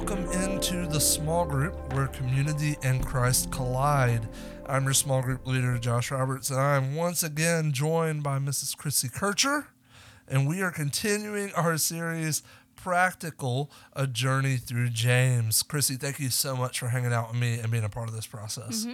[0.00, 4.26] welcome into the small group where community and Christ collide.
[4.64, 8.74] I'm your small group leader, Josh Roberts, and I'm once again joined by Mrs.
[8.74, 9.66] Chrissy Kertscher,
[10.26, 12.42] and we are continuing our series,
[12.76, 15.62] Practical, a journey through James.
[15.62, 18.14] Chrissy, thank you so much for hanging out with me and being a part of
[18.14, 18.86] this process.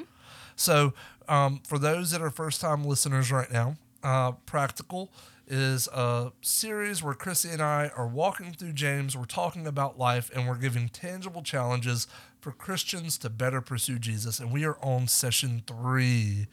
[0.57, 0.93] So,
[1.29, 5.13] um, for those that are first time listeners right now, uh, Practical
[5.47, 9.17] is a series where Chrissy and I are walking through James.
[9.17, 12.07] We're talking about life and we're giving tangible challenges
[12.41, 14.41] for Christians to better pursue Jesus.
[14.41, 16.47] And we are on session three.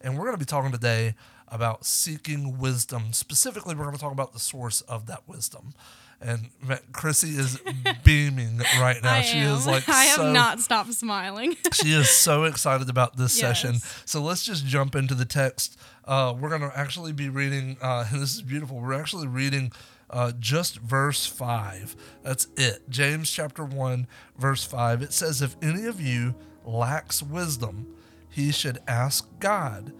[0.00, 1.14] And we're going to be talking today
[1.48, 3.12] about seeking wisdom.
[3.12, 5.74] Specifically, we're going to talk about the source of that wisdom.
[6.20, 6.48] And
[6.92, 7.60] Chrissy is
[8.04, 9.16] beaming right now.
[9.16, 9.54] I she am.
[9.54, 11.56] is like I have so not stopped smiling.
[11.72, 13.76] she is so excited about this session.
[14.06, 15.78] So let's just jump into the text.
[16.04, 18.80] Uh, we're going to actually be reading, uh, and this is beautiful.
[18.80, 19.72] We're actually reading
[20.08, 21.96] uh, just verse 5.
[22.22, 22.88] That's it.
[22.88, 24.06] James chapter 1,
[24.38, 25.02] verse 5.
[25.02, 27.94] It says, If any of you lacks wisdom,
[28.36, 29.94] he should ask God,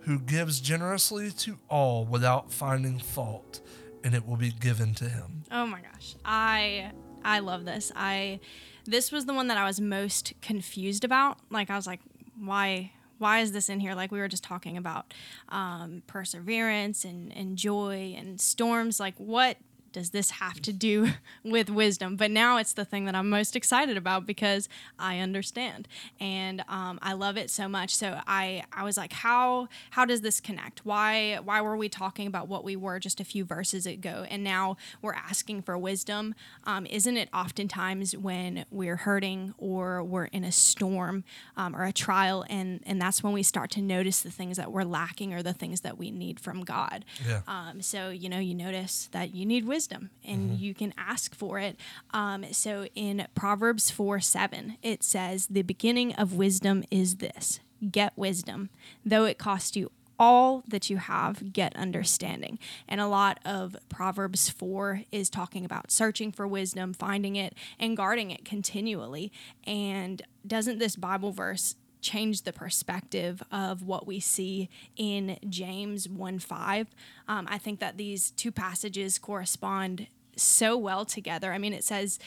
[0.00, 3.62] who gives generously to all without finding fault,
[4.04, 5.44] and it will be given to him.
[5.50, 6.14] oh my gosh.
[6.22, 6.92] I
[7.24, 7.90] I love this.
[7.96, 8.40] I
[8.84, 11.38] this was the one that I was most confused about.
[11.48, 12.00] Like I was like,
[12.38, 13.94] why why is this in here?
[13.94, 15.14] Like we were just talking about
[15.48, 19.00] um, perseverance and, and joy and storms.
[19.00, 19.56] Like what
[19.92, 21.10] does this have to do
[21.44, 22.16] with wisdom?
[22.16, 25.88] But now it's the thing that I'm most excited about because I understand
[26.20, 27.94] and um, I love it so much.
[27.94, 30.84] So I I was like, how how does this connect?
[30.84, 34.42] Why why were we talking about what we were just a few verses ago, and
[34.44, 36.34] now we're asking for wisdom?
[36.64, 41.24] Um, isn't it oftentimes when we're hurting or we're in a storm
[41.56, 44.72] um, or a trial, and and that's when we start to notice the things that
[44.72, 47.04] we're lacking or the things that we need from God.
[47.26, 47.40] Yeah.
[47.46, 51.58] Um, so you know, you notice that you need wisdom, and you can ask for
[51.58, 51.78] it.
[52.12, 58.12] Um, so in Proverbs four seven, it says, "The beginning of wisdom is this: get
[58.16, 58.70] wisdom,
[59.04, 59.90] though it cost you."
[60.20, 62.58] All that you have, get understanding.
[62.88, 67.96] And a lot of Proverbs 4 is talking about searching for wisdom, finding it, and
[67.96, 69.30] guarding it continually.
[69.64, 76.38] And doesn't this Bible verse change the perspective of what we see in James 1
[76.38, 76.88] 5.
[77.26, 80.06] Um, I think that these two passages correspond
[80.36, 81.52] so well together.
[81.52, 82.18] I mean, it says,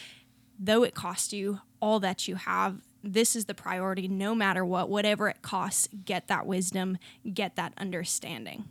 [0.59, 4.89] though it cost you all that you have, this is the priority no matter what,
[4.89, 6.97] whatever it costs, get that wisdom,
[7.33, 8.65] get that understanding.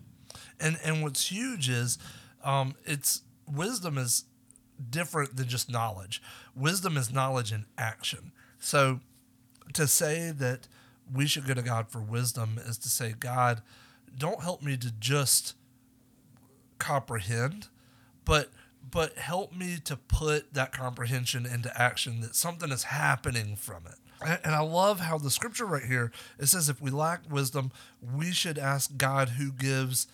[0.60, 1.98] and and what's huge is
[2.44, 4.24] um, it's wisdom is
[4.90, 6.22] different than just knowledge
[6.54, 9.00] wisdom is knowledge in action so
[9.74, 10.68] to say that
[11.12, 13.62] we should go to god for wisdom is to say god
[14.16, 15.54] don't help me to just
[16.78, 17.68] comprehend
[18.24, 18.50] but
[18.90, 23.96] but help me to put that comprehension into action that something is happening from it
[24.22, 28.32] and I love how the scripture right here it says if we lack wisdom, we
[28.32, 30.06] should ask God who gives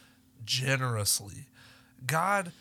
[0.44, 1.46] generously.
[2.06, 2.52] God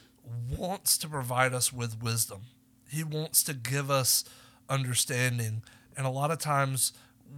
[0.50, 2.42] wants to provide us with wisdom.
[2.90, 4.24] He wants to give us
[4.70, 5.62] understanding.
[5.96, 6.94] And a lot of times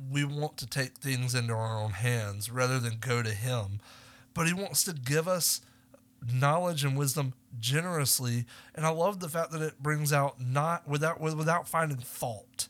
[0.10, 3.80] we want to take things into our own hands rather than go to him.
[4.34, 5.62] But he wants to give us
[6.34, 8.46] knowledge and wisdom generously.
[8.76, 12.68] And I love the fact that it brings out not without without finding fault.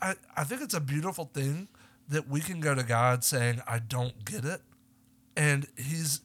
[0.00, 1.68] I, I think it's a beautiful thing
[2.08, 4.62] that we can go to God saying, I don't get it.
[5.36, 6.20] And he's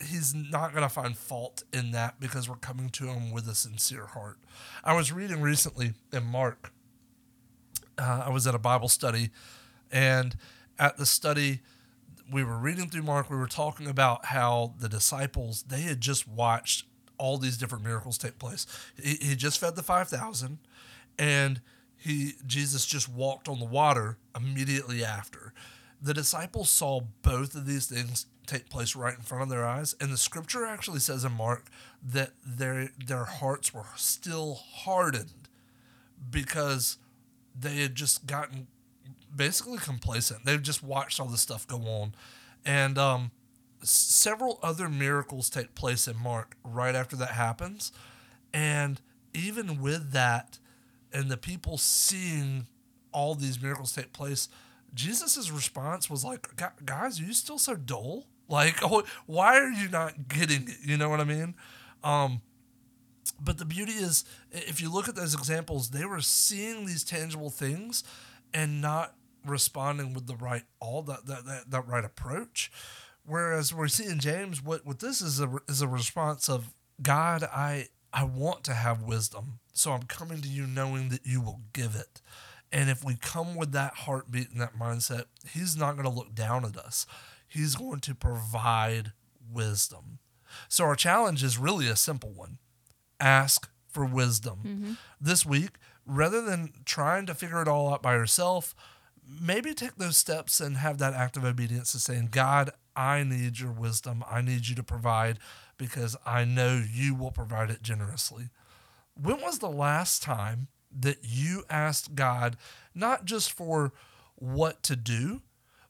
[0.00, 4.06] he's not gonna find fault in that because we're coming to him with a sincere
[4.06, 4.38] heart.
[4.84, 6.72] I was reading recently in Mark.
[7.98, 9.30] Uh, I was at a Bible study,
[9.90, 10.36] and
[10.78, 11.60] at the study,
[12.30, 13.30] we were reading through Mark.
[13.30, 16.86] We were talking about how the disciples they had just watched
[17.18, 18.66] all these different miracles take place.
[19.02, 20.58] He, he just fed the five thousand,
[21.18, 21.60] and
[21.96, 25.52] he Jesus just walked on the water immediately after.
[26.00, 29.96] The disciples saw both of these things take place right in front of their eyes,
[30.00, 31.66] and the scripture actually says in Mark
[32.02, 35.48] that their their hearts were still hardened
[36.30, 36.98] because
[37.58, 38.66] they had just gotten
[39.34, 40.44] basically complacent.
[40.44, 42.14] They've just watched all this stuff go on,
[42.64, 43.30] and um,
[43.82, 47.92] several other miracles take place in Mark right after that happens,
[48.52, 49.00] and
[49.34, 50.58] even with that,
[51.12, 52.66] and the people seeing
[53.12, 54.48] all these miracles take place,
[54.94, 58.26] Jesus' response was like, "Gu- "Guys, are you still so dull?
[58.48, 58.80] Like,
[59.26, 60.76] why are you not getting it?
[60.84, 61.54] You know what I mean?"
[62.04, 62.40] Um,
[63.40, 67.50] but the beauty is, if you look at those examples, they were seeing these tangible
[67.50, 68.02] things
[68.52, 69.14] and not
[69.46, 72.70] responding with the right all that that, that, that right approach.
[73.24, 77.88] Whereas we're seeing James, what what this is a is a response of God, I
[78.12, 79.60] I want to have wisdom.
[79.72, 82.20] So I'm coming to you knowing that you will give it.
[82.72, 86.34] And if we come with that heartbeat and that mindset, He's not going to look
[86.34, 87.06] down at us.
[87.46, 89.12] He's going to provide
[89.50, 90.18] wisdom.
[90.68, 92.58] So our challenge is really a simple one
[93.20, 94.60] ask for wisdom.
[94.64, 94.92] Mm-hmm.
[95.20, 95.72] This week,
[96.06, 98.74] rather than trying to figure it all out by yourself,
[99.40, 103.58] maybe take those steps and have that act of obedience to saying, God, I need
[103.60, 104.24] your wisdom.
[104.30, 105.38] I need you to provide
[105.76, 108.50] because I know you will provide it generously.
[109.14, 112.56] When was the last time that you asked God
[112.94, 113.92] not just for
[114.36, 115.42] what to do,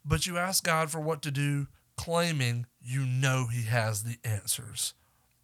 [0.04, 4.94] but you asked God for what to do, claiming you know He has the answers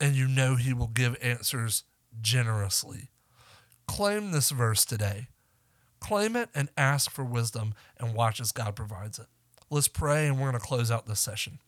[0.04, 1.84] and you know He will give answers
[2.20, 3.08] generously?
[3.86, 5.28] Claim this verse today.
[5.98, 9.28] Claim it and ask for wisdom and watch as God provides it.
[9.70, 11.58] Let's pray and we're going to close out this session.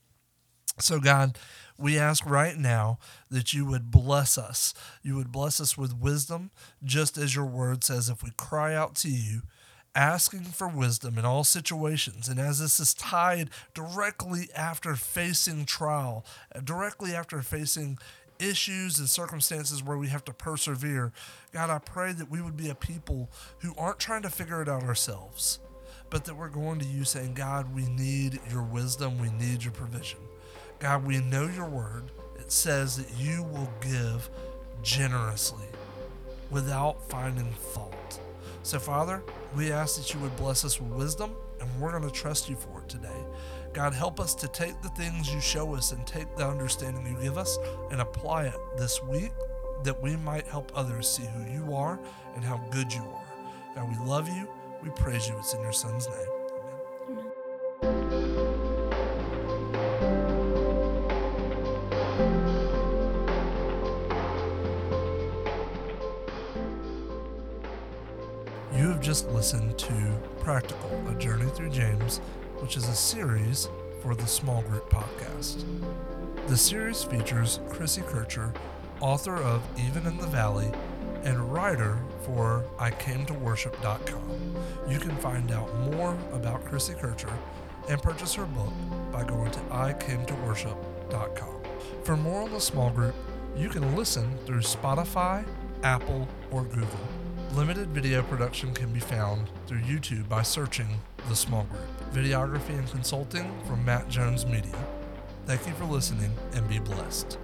[0.79, 1.39] So, God,
[1.79, 2.99] we ask right now
[3.31, 4.75] that you would bless us.
[5.03, 6.51] You would bless us with wisdom,
[6.85, 9.41] just as your word says, if we cry out to you,
[9.95, 12.29] asking for wisdom in all situations.
[12.29, 16.27] And as this is tied directly after facing trial,
[16.63, 17.97] directly after facing
[18.39, 21.13] issues and circumstances where we have to persevere,
[21.53, 24.69] God, I pray that we would be a people who aren't trying to figure it
[24.69, 25.59] out ourselves,
[26.11, 29.73] but that we're going to you saying, God, we need your wisdom, we need your
[29.73, 30.21] provision.
[30.79, 32.05] God, we know your word.
[32.39, 34.29] It says that you will give
[34.83, 35.67] generously
[36.51, 38.21] without finding fault.
[38.63, 39.23] So, Father,
[39.57, 42.57] we ask that you would bless us with wisdom, and we're going to trust you
[42.57, 43.25] for it today.
[43.73, 47.23] God, help us to take the things you show us and take the understanding you
[47.23, 47.59] give us
[47.91, 49.33] and apply it this week
[49.85, 51.99] that we might help others see who you are
[52.35, 53.25] and how good you are.
[53.75, 54.49] God, we love you.
[54.83, 55.37] We praise you.
[55.39, 56.46] It's in your son's name.
[69.07, 69.95] Just listened to
[70.41, 72.19] Practical, a journey through James
[72.59, 73.69] which is a series
[74.03, 75.65] for the Small Group Podcast.
[76.49, 78.53] The series features Chrissy Kertscher,
[78.99, 80.73] author of Even in the Valley
[81.23, 84.57] and writer for ICameToWorship.com.
[84.89, 87.33] You can find out more about Chrissy Kertscher
[87.89, 88.73] and purchase her book
[89.13, 91.63] by going to ICameToWorship.com.
[92.03, 93.15] For more on the small group,
[93.57, 95.47] you can listen through Spotify,
[95.85, 96.99] Apple, or Google.
[97.55, 100.89] Limited video production can be found through YouTube by searching
[101.29, 102.13] The Small Group.
[102.13, 104.77] Videography and consulting from Matt Jones Media.
[105.47, 107.39] Thank you for listening and be blessed.